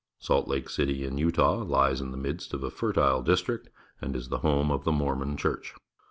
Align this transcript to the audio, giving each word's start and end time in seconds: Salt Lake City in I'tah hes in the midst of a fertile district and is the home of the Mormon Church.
Salt 0.17 0.47
Lake 0.47 0.67
City 0.67 1.05
in 1.05 1.19
I'tah 1.23 1.63
hes 1.63 2.01
in 2.01 2.09
the 2.09 2.17
midst 2.17 2.55
of 2.55 2.63
a 2.63 2.71
fertile 2.71 3.21
district 3.21 3.69
and 4.01 4.15
is 4.15 4.29
the 4.29 4.39
home 4.39 4.71
of 4.71 4.83
the 4.83 4.91
Mormon 4.91 5.37
Church. 5.37 5.75